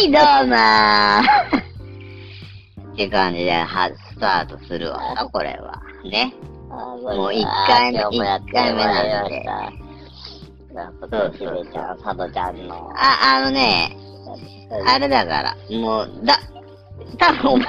[0.00, 5.82] はい、どうもー って感じで、は、スタートするわな、これは。
[6.10, 6.32] ね。
[6.70, 8.18] もう一回目一
[8.50, 9.44] 回目なんで。
[12.96, 13.94] あ、あのね、
[14.88, 16.38] あれだから、もう、だ、
[17.18, 17.66] 多分お前、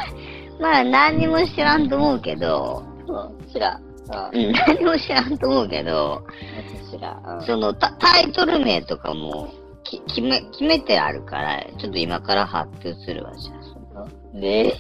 [0.58, 3.82] まあ何にも知らんと思うけど、うん、知らん。
[4.34, 6.24] うん、うん、何も知らんと思うけど、
[7.46, 9.50] そのタタイトル名とかも
[9.92, 13.64] き決め、決めてあるから、ちょっと今から発表するわ、じゃあ。
[13.64, 14.74] そので、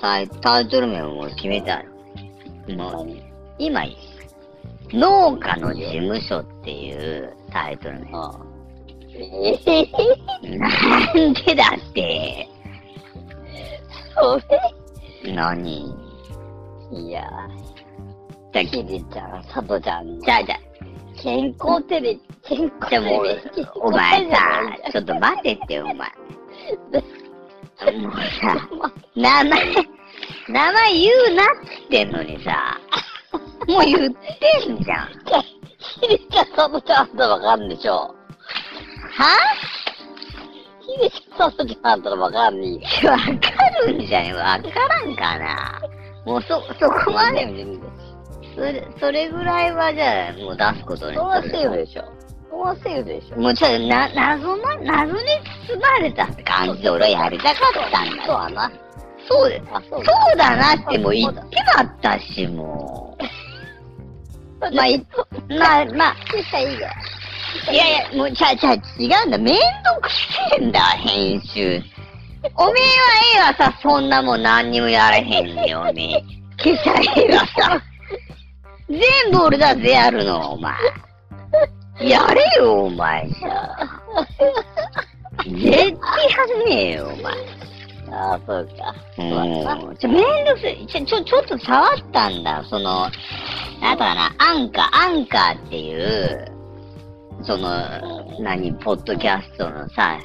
[0.00, 2.76] タイタイトル名ももう決めてある。
[2.76, 3.08] もう、
[3.58, 3.82] 今、
[4.92, 8.54] 農家の事務所っていうタイトル名。
[9.16, 9.88] ええ
[10.58, 10.68] な
[11.30, 12.48] んでだって、
[14.14, 14.38] そ
[15.32, 15.94] 何？
[16.92, 17.22] れいや
[18.52, 20.20] じゃー、ひでちゃん、佐藤ちゃんの。
[20.20, 20.58] じゃあじゃあ
[21.16, 23.02] 健康テレビ、健康テレ
[23.56, 24.38] ビ。、お前さ、
[24.92, 26.08] ちょっと待ってってよ、お前。
[27.98, 28.68] もうさ、
[29.16, 29.74] 名前、
[30.48, 31.46] 名前言うなっ
[31.88, 32.78] て言ってんのにさ、
[33.68, 35.08] もう言ってんじゃん。
[35.78, 37.92] ひでちゃん、佐藤ちゃんとわかんでしょ。
[37.92, 38.14] は？
[40.80, 43.12] ひでちゃん、佐藤ちゃんとわかんねえよ。
[43.12, 43.24] わか
[43.86, 45.80] るんじゃねわからんかな。
[46.24, 47.46] もうそ、そこまで、
[48.54, 52.04] それ、それぐらいはじゃあ、もう出すことにそのすセーフでしょ。
[52.50, 53.40] そのセーフでしょ。
[53.40, 55.18] もうちょっと、な、謎ま、謎に
[55.68, 58.22] 包まれたって感じで俺はやりたかったんだよ。
[58.26, 58.72] そうはな。
[59.28, 59.64] そうです。
[59.72, 61.40] あ、そうそうだなってもう言って
[61.76, 63.16] まったし、も
[64.60, 64.74] う。
[64.74, 64.98] まあ、い
[65.48, 66.88] まあ、まあ、したいいよ。
[67.70, 68.78] いやいや、もう、ちゃちゃ、違
[69.24, 69.38] うんだ。
[69.38, 71.82] めんどくせえんだ、編集。
[72.56, 76.24] おめえはええわさ、そんなもん何にもやれへんねん、おめえ。
[76.58, 77.82] 消さええわさ。
[78.88, 79.00] 全
[79.32, 80.74] 部俺だぜ、やるの、お前。
[82.00, 83.76] やれよ、お前さ。
[85.44, 87.34] 絶対やんねえよ、お前。
[88.10, 88.94] ああ、そうか。
[89.16, 89.96] そうん。
[89.96, 90.86] ちょ、めんどくせえ。
[90.86, 92.64] ちょ、ちょ、ちょっと触ったんだ。
[92.68, 93.10] その、
[93.80, 96.52] なんだかな、アンカー、アンカーっていう、
[97.42, 97.68] その、
[98.40, 100.18] 何、ポッドキャストのさ、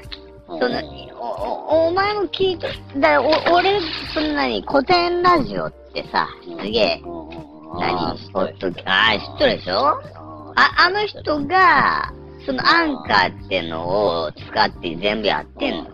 [0.48, 0.82] その、
[1.20, 2.68] お、お、お前も聞いた、
[3.00, 3.80] だお、俺、
[4.14, 6.28] その何、古典ラジオってさ、
[6.62, 7.02] すげえ、
[7.78, 10.00] 何、ポッドキャあー、知っとるでしょ？
[10.56, 12.12] あ、あの人が、
[12.46, 13.88] そのアンカーっての
[14.24, 15.86] を使って全部やってんの？
[15.86, 15.92] よ。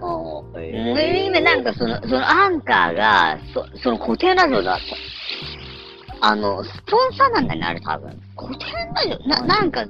[0.00, 4.78] おーもう今なんかその、そのアンカーが、そ、その固定ラジオだっ
[6.20, 6.28] た。
[6.28, 8.20] あの、スポンサーなんだよね、あれ多分。
[8.36, 9.28] 固定ラジオ？
[9.28, 9.86] な、なんか、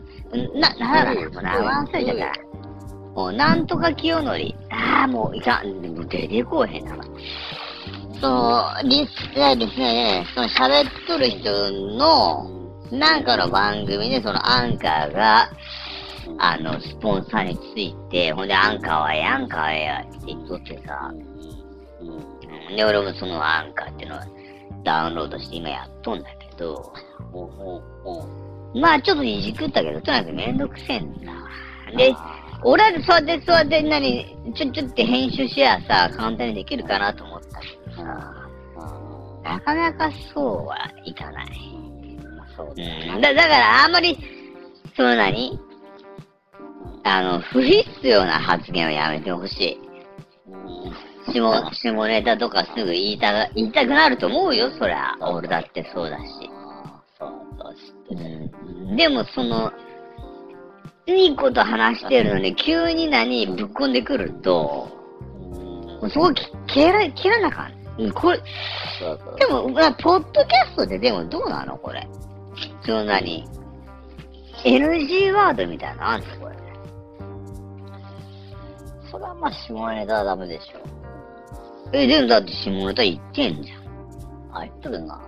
[0.55, 2.43] な、なんだろう、もう名前忘れちゃった。
[3.15, 4.31] もう、なんとか清則。
[4.71, 6.97] ああ、もう、いかん、出てこうへんな。
[8.21, 12.51] その、リス、いやですね、その喋っとる人の、
[12.91, 15.51] なんかの番組で、そのアンカーが、
[16.39, 21.13] あの、スポンサーについて、ほんで、アンカーはええ、アンカーはええやって言っとってさ、
[22.01, 22.77] うん。
[22.77, 24.21] で、俺もそのアンカーっていうのを
[24.83, 26.93] ダウンロードして今やっとんだけど、
[28.75, 31.33] まあちょっといじくったけど、とにかくめんどくせえんだ。
[31.97, 32.15] で、
[32.63, 37.61] 俺はそうやってそうやって何、ちょ、ちょって編集しやさ、簡単にできるかなと思った。
[37.61, 41.47] けなかなかそうはいかない。
[42.57, 44.19] そううん、だだからあんまり、
[44.97, 45.59] その何？
[47.05, 51.33] あの、不必要な発言をやめてほしい。
[51.33, 55.15] 下、下ネタとかすぐ言いたが、言いたくなると思うよ、そりゃ。
[55.21, 56.25] 俺だってそうだし。
[57.19, 57.27] そ
[58.11, 58.15] う
[58.93, 58.97] ん。
[58.97, 59.73] でもその、
[61.07, 64.89] いいこと話してるのに、急に何、ぶっこんでくると、
[66.01, 67.86] もうそこき切ら、切らなあかん。
[67.99, 68.39] うんこれ。
[69.39, 72.07] でも、まあ、ポッドキャストででもどうなのこれ？
[72.85, 73.47] その何
[74.65, 76.57] ?NG ワードみたいなのあんのこれ？
[79.11, 80.79] それはまあ、下ネタはダメでしょ。
[81.93, 83.87] え、でもだって下ネタ言ってんじゃん。
[84.53, 85.21] あ、言っとるな。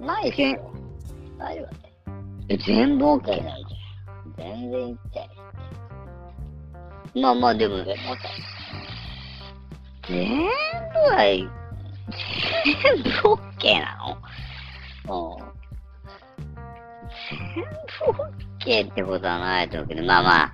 [0.00, 0.70] ないしょ。
[1.38, 1.92] 大丈夫だって。
[2.48, 3.52] え、全部 OK 全な
[4.36, 5.28] 然言っちゃえ。
[7.18, 8.20] のまあまあでも、でもさ、
[10.08, 11.50] 全部は、
[12.82, 13.96] 全部 OK な
[15.08, 15.36] の？
[15.36, 15.38] う。
[17.54, 17.64] 全
[18.14, 18.22] 部
[18.64, 20.52] OK ってことはないと思うけど、まあまあ、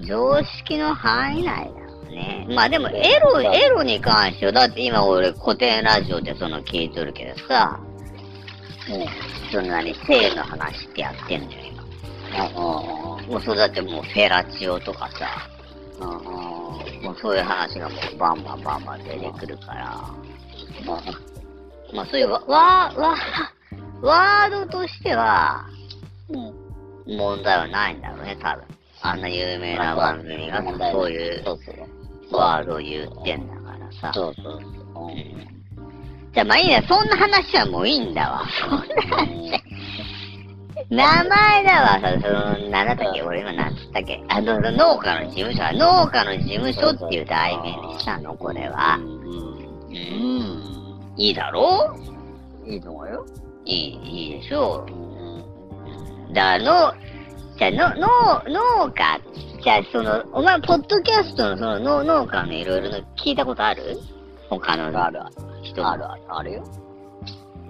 [0.00, 2.46] 常識の範囲内だろうね。
[2.50, 7.78] まあでも、エロ、エロに関しては、だって今俺古典ラジオでその聞いとるけどさ、
[8.88, 9.06] もう
[9.50, 11.82] そんなに性の話ってやってんだよ、今。
[13.28, 15.48] もうそうだってもうフェラチオとかさ、
[16.00, 20.10] もうそういう話がもうバンバンバンバン出てくるから、
[21.92, 23.16] まあそういうわ、わ、わ、
[24.02, 25.64] ワードとしては、
[27.06, 28.64] 問題はないんだろうね、多分。
[29.02, 31.44] あんな有名な番組がそういう。
[32.32, 34.10] ワードを言ってんだからさ。
[34.14, 35.08] そうそうそう。
[35.08, 35.54] うん
[36.34, 38.42] じゃあまあいいや、そんな話はもういいんだわ。
[38.60, 39.62] そんな話。
[40.90, 49.00] 名前だわ、さ、その、なんだったっけ俺今なんつったっけあの、農家の事務所は、農家の事務所っていう題名にしたの、これはう。
[49.02, 49.53] ん。
[49.94, 49.98] うん。
[49.98, 51.14] うん。
[51.16, 51.96] いいだろ？
[52.66, 53.26] いいと思うよ。
[53.64, 54.84] いい、いいでしょ？
[54.88, 56.32] うん。
[56.32, 56.92] だの、
[57.56, 58.08] じゃあ、の、の、
[58.48, 59.20] 農家、
[59.62, 63.98] じゃあ、その、お前、ポッドキャストの、その、農農家のいろいろの聞いたことある？
[64.50, 65.20] 他のあるある。
[65.82, 66.22] あるある。
[66.28, 66.64] あるよ。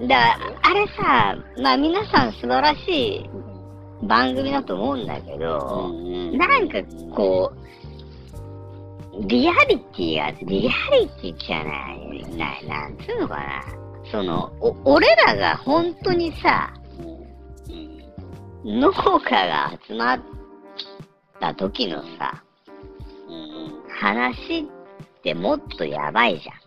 [0.09, 3.31] だあれさ、まあ皆さん素晴らしい
[4.03, 6.83] 番組だと思うんだけど、んなんか
[7.15, 7.59] こう、
[9.23, 13.65] リアリティが、リアリティじゃない、ない、なんつうのかな。
[14.11, 16.73] その、お、俺らが本当にさ、
[18.65, 20.21] 農家が集まっ
[21.41, 22.43] た時のさ、
[24.01, 24.65] 話っ
[25.23, 26.65] てもっとやばいじゃん。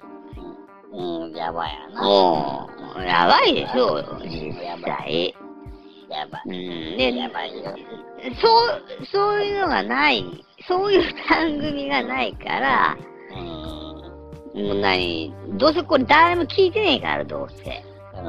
[0.94, 2.02] うん、やばいやな。
[2.02, 4.54] もう、やばいでしょ、実
[4.86, 5.36] 際。
[6.10, 6.98] やばうん、い。
[6.98, 7.76] で、やばいよ。
[8.42, 8.48] そ
[9.02, 10.24] う、そういうのがない、
[10.68, 12.98] そういう番組がないから、
[13.32, 14.68] うん。
[14.68, 17.84] もう何、どうせこれ誰も聞いてねえから、どうせ。
[18.16, 18.22] う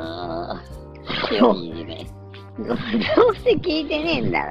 [1.52, 1.56] ん。
[1.56, 2.06] いいね。
[2.58, 2.76] どうどう
[3.36, 4.48] せ聞いてねえんだか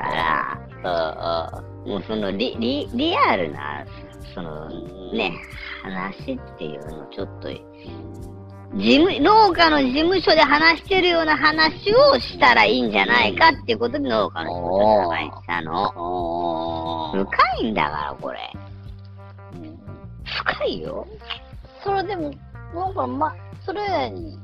[0.83, 3.85] ら、うもうそのリ、リ、リアルな、
[4.33, 4.69] その、
[5.13, 5.33] ね、
[5.83, 7.50] 話っていうのをちょっと、
[8.77, 17.12] 事務、農家の事務所で話してるような話をしたらいいんじゃないかっていうことで農家の事務所で話したの。
[17.25, 18.39] 深いんだから、これ。
[19.56, 19.79] うん
[20.25, 21.07] 深いよ。
[21.83, 22.31] それでも、
[22.75, 23.33] なんか、ま、
[23.65, 24.38] それに、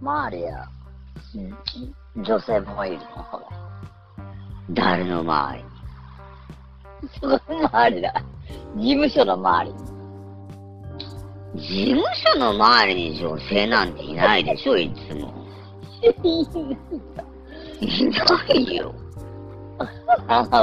[0.00, 0.68] 周りや、
[2.16, 3.22] 女性もいるの？
[3.24, 3.46] ほら。
[4.70, 5.64] 誰の周り？
[7.20, 8.14] そ の周りだ。
[8.76, 9.93] 事務所の周り。
[11.56, 12.02] 事務
[12.32, 15.32] 所の周りに女性なんていないでしょ、いつも。
[16.02, 16.08] い
[18.06, 18.94] ないよ。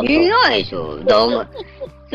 [0.04, 1.00] いないでしょ。
[1.04, 1.48] だお前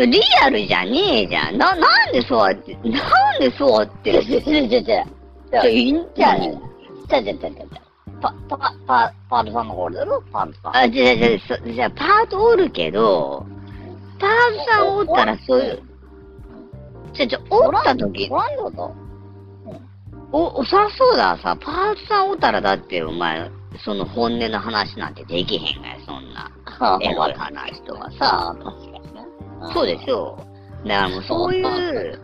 [0.07, 1.57] リアルじゃねえじゃん。
[1.57, 2.93] な、なんでそうやって、なん
[3.41, 4.13] でそうやって。
[4.13, 4.83] ちょちょちょちょちょ。
[4.85, 5.89] じゃあ、い？
[5.89, 6.61] いんじゃね
[7.09, 7.65] ちゃちゃちゃちゃちゃ。
[8.21, 8.57] パ、パ、
[8.87, 10.77] パ、パートさんの方だろパートさん。
[10.77, 11.31] あ、じゃあ、じゃあ、
[11.65, 13.47] そじゃあ、パートおるけど、
[14.19, 14.31] パー
[14.67, 15.83] トさんおったらそういう、
[17.17, 18.29] じゃあ、じゃあ、おった時？
[18.31, 18.95] お、らんってこと
[20.33, 23.51] お、お、そらそうださ、パートさんおったらだって、お前、
[23.85, 26.51] その本音の話なんてできへんがよ、そんな。
[27.03, 28.55] エロい話とかさ。
[29.73, 30.39] そうでしょ
[30.85, 30.89] う。
[30.89, 32.21] だからもうそういう、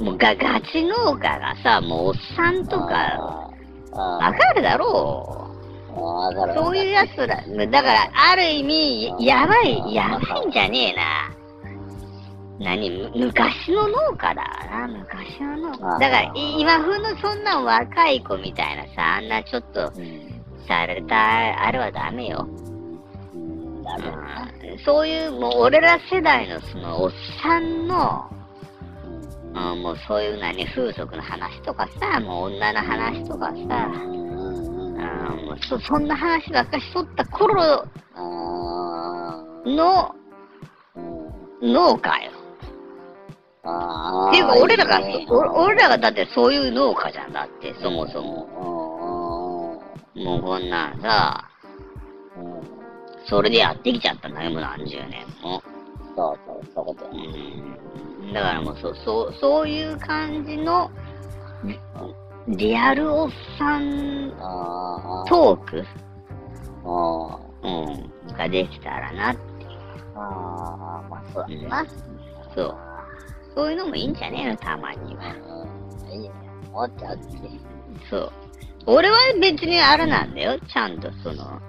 [0.00, 3.50] もうがガチ農家がさ、もうおっさんとか、
[3.92, 6.46] あわかるだろう。
[6.46, 6.54] る。
[6.54, 11.39] そういうやつら、だから、ある意味、やばい、やばいんじゃねえな。
[12.60, 15.98] 何む昔の農家だな、昔の農家。
[15.98, 20.40] だから、い今風のそんな若い子みたいなさ、あんなちょっと、うん。
[20.68, 22.46] された、あれはダメよ。
[23.34, 23.82] うん。
[23.82, 24.52] だめだな。
[24.62, 27.12] うんそういう、もう俺ら世代のそのおっ
[27.42, 28.30] さんの、
[29.54, 29.72] うん。
[29.72, 37.84] うんもうそういう何、風俗の話とかさ、もう女の話とかさ、もうそそんな話ばっかしとった頃
[38.14, 40.14] あの
[41.62, 41.72] うん。
[41.72, 42.29] 農家よ。
[43.62, 48.46] ていうか、俺らが、いいねお俺らがだってそういう農家じゃんだって、そもそも。
[48.46, 49.82] も。
[50.14, 51.44] もうこんなんさ、
[52.36, 52.58] うん。
[52.58, 52.62] うん。
[53.26, 55.62] それでやってきちゃったんだよ、もう何十年も。
[56.16, 58.30] そうそう、そういうことうやね。
[58.30, 58.32] ん。
[58.32, 60.90] だからもうそ、そう、そういう感じの、
[62.48, 64.30] リアルおっさん。
[65.28, 65.84] トーク、
[66.84, 69.28] あうん、ができたらな。
[69.28, 69.36] あ。
[70.16, 71.86] ああ、まあそうだな。
[72.54, 72.89] そう。
[73.54, 75.34] そういうのもいいんじゃねえの、たまには。
[76.04, 76.12] うん。
[76.12, 76.30] いいね。
[76.72, 77.26] 思っちゃうって。
[78.08, 78.32] そう。
[78.86, 80.58] 俺は別にあれなんだよ。
[80.60, 81.60] ちゃんとその、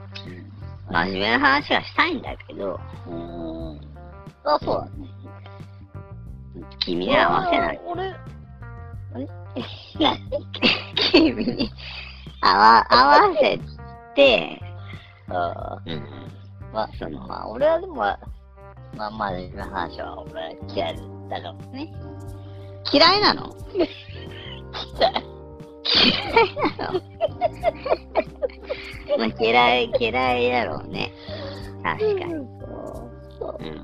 [0.89, 3.79] 真面目な話はしたいんだけど、うん。
[4.43, 5.09] あ、そうだね。
[6.79, 7.81] 君に合わせない。
[7.85, 8.13] 俺、
[11.11, 11.69] 君に
[12.41, 13.59] 合わ合わせ
[14.15, 14.61] て、
[15.29, 15.81] ああ。
[15.85, 16.03] うん。
[16.73, 18.17] まあ、その、まあ、俺はでも、ま
[18.97, 21.91] あ、真面目な話は俺は嫌いだからね。
[22.91, 23.55] 嫌いなの？
[23.73, 23.89] 嫌い。
[25.93, 27.01] 嫌いなの
[29.17, 31.11] まあ嫌い、嫌いだろうね。
[31.83, 32.33] 確かに。
[32.33, 32.47] そう、
[33.39, 33.81] そう、うん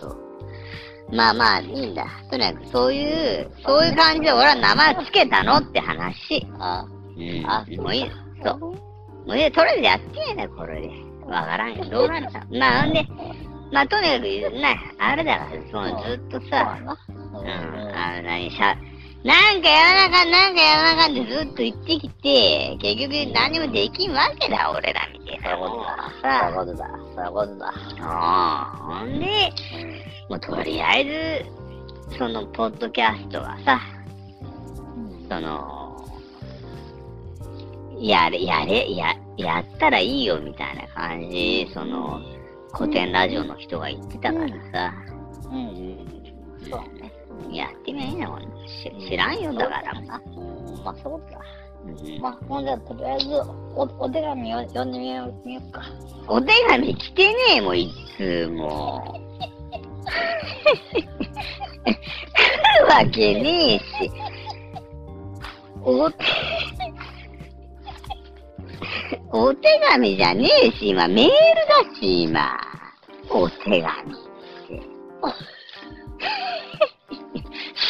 [0.00, 0.18] そう。
[1.10, 2.06] まあまあ、いいんだ。
[2.30, 3.06] とにかく、そうい
[3.42, 6.46] う、そういう感じで俺は名前つけたのって話。
[6.58, 6.84] あ
[7.16, 7.46] うん。
[7.46, 8.10] あ、もういい。
[8.44, 8.58] そう。
[8.58, 8.76] も
[9.28, 9.50] ういい。
[9.50, 10.90] とりあえずやってやねこれで。
[11.26, 11.84] わからんよ。
[11.86, 12.46] どうなるか。
[12.50, 13.06] まあ、ほんで、
[13.72, 17.48] まあ、とにかく、な、あれだから、そのずっとさ、そううん。
[17.48, 18.76] あの、何しゃ、
[19.24, 26.50] なんかやらなあかん、なんかやらなあかんってずっと言ってきて、結局何もできんわけだ、俺らみたいなことはさ。
[26.54, 26.88] そういうことだ。
[27.14, 27.74] そういうことだ。
[28.00, 29.26] うんほんで、
[30.30, 31.44] もうとりあえ
[32.10, 33.80] ず、その、ポッドキャストはさ、
[35.28, 36.08] その、
[38.00, 42.20] やれ、やれ、や、やったらいいよみたいな感じ、その、
[42.72, 44.94] 古典ラジオの人が言ってたからさ、
[45.50, 45.56] うん。
[45.56, 45.98] うん。
[46.70, 47.12] そうね。
[47.50, 48.40] やってみゃいいんだもん。
[48.66, 49.92] し知らんよ、だから。
[49.98, 50.06] うん
[50.84, 51.40] まあ、そういうことだ。
[51.86, 53.26] うんまあ、ほんじゃ、とりあえず、
[53.74, 55.82] お、お手紙を読んでみよう、みようか。
[56.26, 59.20] お手紙来てねえもん、いつも。
[60.94, 61.00] 来
[62.80, 64.10] るわけねえし。
[65.82, 66.16] お手、
[69.30, 71.30] お手紙じゃねえし、今メール
[71.90, 72.56] だし、今。
[73.30, 74.82] お手紙って。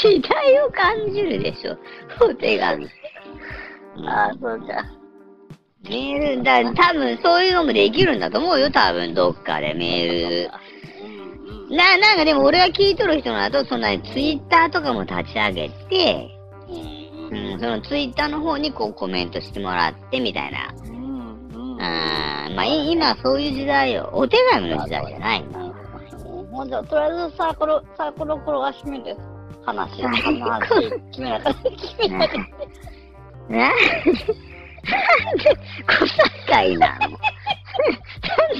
[0.02, 1.76] 時代を感じるでしょ、
[2.20, 2.86] お手紙。
[4.06, 4.82] ああ、そうじゃ。
[5.88, 10.28] メール、だ、多分そういうのもできるんだと思うよ、多分どっかでメー
[11.70, 11.76] ル。
[11.76, 16.28] な、なんかでも俺が聞いとる人のだと、そんなにツイッターとかも立ち上げて、
[17.30, 20.72] うんうん、そのツイッターの方にこうコメントしてもらってみたいな。
[21.80, 24.08] あーまあい今そういう時代よ。
[24.12, 25.74] お手紙の時代じゃないんだよ。
[26.50, 29.16] ほんじゃ、とりあえずサークル、サークル転がしめて、
[29.64, 30.22] 話、話、
[31.12, 31.70] 決めなかった。
[31.70, 32.34] 決めなかっ
[33.48, 35.44] な、なんで
[35.86, 36.06] 小
[36.46, 37.18] 堺なの？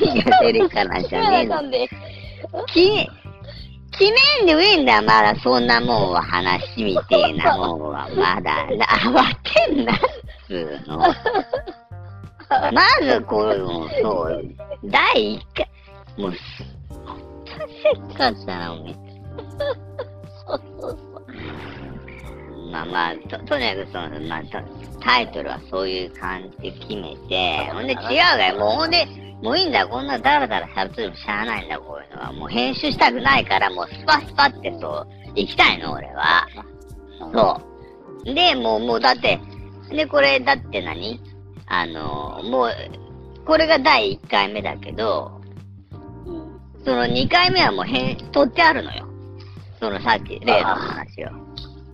[0.00, 1.18] 何が出るかなじた。
[1.26, 2.64] ゃねえの。
[2.66, 3.08] き、
[3.98, 8.66] 決めんでもいいんだよ、まだそんなもんは話みてえなもんは、まだ。
[8.76, 9.34] な慌
[9.66, 9.96] てんなっ
[10.46, 10.54] つ
[10.86, 11.02] うの。
[12.72, 14.42] まずこれもう、そう、
[14.84, 15.68] 第一回、
[16.16, 16.40] もう、す
[17.82, 18.94] せっかったな、おめえ。
[20.46, 22.70] そうそうそう。
[22.70, 24.58] まあまあ、と、とにかくその、まあ、と
[25.00, 29.06] タイトルはそういう感じで決めて、ほんで違うがよ、もうほんで、
[29.42, 32.32] もういいんだ、こんなダラダラ喋ってもしゃあないんだ、こういうのは。
[32.32, 36.46] もう編集したくないから、もうスパスパってそう、行きたいの、俺は。
[37.32, 37.60] そ
[38.24, 38.34] う。
[38.34, 39.38] で、もう、もうだって、
[39.90, 41.20] で、これ、だって何？
[41.68, 42.70] あの、もう、
[43.44, 45.40] これが第1回目だけど、
[46.26, 46.84] うん。
[46.84, 49.06] その2回目はもう編、取ってあるのよ。
[49.80, 51.28] そのさっき、例の話を。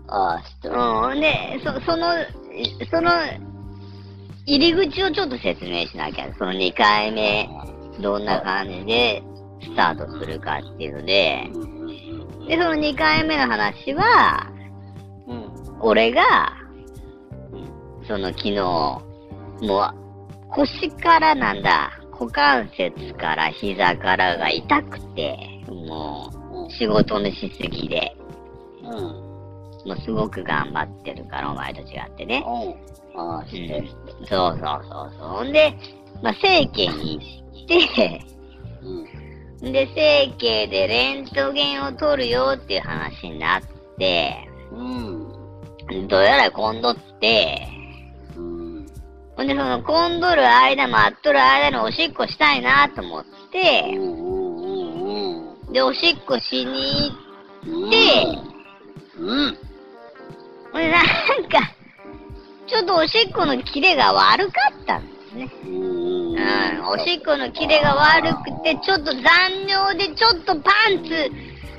[0.08, 0.74] ああ、知ってる。
[0.74, 2.26] うん、で、そ、その、い
[2.90, 3.10] その、
[4.46, 6.32] 入り口をちょっと説明しなきゃ。
[6.38, 7.48] その2回目、
[8.00, 9.22] どんな感じで
[9.62, 11.50] スタートするかっていうので、
[12.48, 14.50] で、その2回目の話は、
[15.26, 15.80] うん。
[15.80, 16.52] 俺が、
[18.06, 19.13] その昨日、
[19.60, 25.36] もう、腰からなんだ、股関節から膝からが痛くて、
[25.68, 26.30] も
[26.68, 28.16] う、仕事のしすぎで、
[28.82, 29.24] うん。
[29.84, 32.44] もうすごく頑張ってるから、お前と違ってね。
[32.46, 33.20] うん。
[33.20, 33.88] ああ、知ってる。
[33.88, 33.94] そ
[34.24, 35.28] うそうそうそう。
[35.28, 35.74] ほんで、
[36.22, 37.20] まあ、整形に
[37.52, 38.20] 行って、
[39.62, 39.72] うん。
[39.72, 43.62] で、整形でレントゲンを取るよっていう話になっ
[43.98, 46.08] て、うん。
[46.08, 47.73] どうやら今度って、うん。
[49.36, 55.72] ほんで、その、混んどる間、待っとる間におしっこしたいなと思って、うん。
[55.72, 57.12] で、おしっこしに
[57.66, 57.90] うん。
[57.90, 57.96] で
[59.18, 59.58] うん。
[60.72, 61.04] ほんで、なん
[61.48, 61.72] か、
[62.66, 65.50] ちょっとおしっこのキレが悪かったんですね。
[65.64, 65.72] うん。
[66.34, 69.22] うん、おしっこのキレが悪くて、ちょっと残
[69.68, 71.30] 尿で、ちょっとパンツ、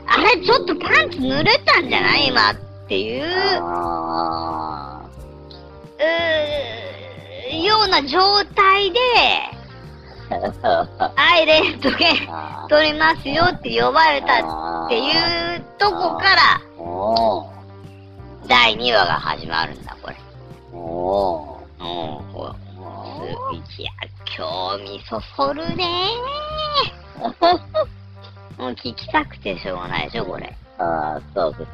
[0.08, 2.28] あれ、ちょっとパンツ濡れたんじゃない？
[2.28, 2.56] 今っ
[2.88, 3.24] ていう、
[3.62, 5.02] あ
[5.98, 6.75] うー
[7.54, 9.00] ような状態で、
[10.64, 11.12] あ。
[11.16, 15.12] はい、レントゲンあ取りますよって呼ばれたってい
[15.58, 17.48] うとこから、お
[18.48, 20.16] 第2話が始まるんだ、これ。
[20.16, 20.76] ー。
[20.76, 22.66] おうん、こう。
[23.72, 23.92] すいや、
[24.38, 28.62] 興味そそるねー。
[28.62, 30.56] もう聞きたくてしょうがないでしょ、これ。
[30.78, 30.84] ー。
[30.84, 31.70] ああ、そうです。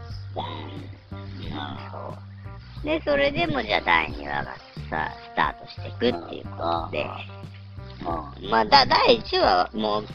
[2.81, 2.85] うん。
[2.85, 4.55] で、それでもじゃあ第2話が
[4.89, 7.05] さ、スタートしていくっていうことで。
[8.49, 10.05] まあ、だ、第1話、もう、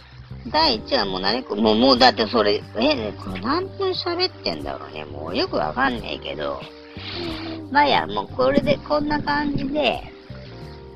[0.51, 5.05] 第1話もう何こもう、もうだってそれ、え、ね、これ何分喋ってんだろうね。
[5.05, 6.61] もうよくわかんねえけど。
[7.71, 10.03] まあいいや、もうこれで、こんな感じで、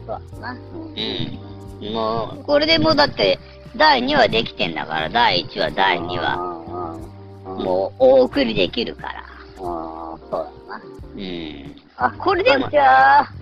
[0.07, 0.53] そうだな。
[0.53, 1.93] うん。
[1.93, 3.39] もう、これでもうだって、
[3.77, 9.21] 第2話できてんだから、第1話、第2話、話もう、お送りできるから。
[9.21, 9.25] あ
[9.59, 10.31] あ、そう
[10.69, 10.83] だな。
[11.17, 11.77] うん。
[11.97, 13.40] あ、これでもじゃあ、あ、こんにちは。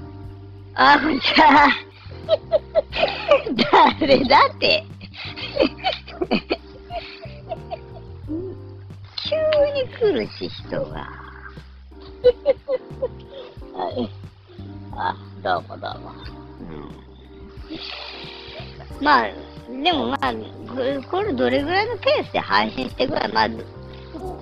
[4.00, 4.84] 誰だって。
[9.28, 9.36] 急
[9.74, 11.10] に来るし、人が。
[13.74, 14.08] はい。
[14.96, 16.12] あ、どうもどうも。
[16.60, 16.62] う
[19.02, 19.04] ん。
[19.04, 19.28] まあ、
[19.82, 20.32] でもまあ、
[21.10, 23.48] これどれぐらいのペースで配信していくか、まあ、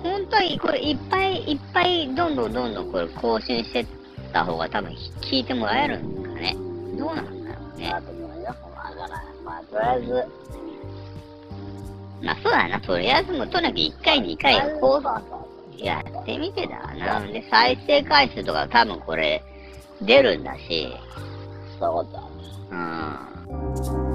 [0.03, 3.87] 本当にこれいっぱいいっぱいどんどんどんどんこれ更新してっ
[4.31, 6.26] た方が多分聞いてもらえるんか。
[6.97, 7.89] どうなんだろうね。
[9.43, 10.25] まあ、とりあえず、
[12.21, 17.21] まあそうだな、とりあえずもうとにかく1回2回こうやってみてだな。
[17.27, 19.43] で、再生回数とか多分これ
[20.01, 20.93] 出るんだし、
[21.79, 22.23] そうだ。
[22.71, 22.75] う
[24.03, 24.06] ん。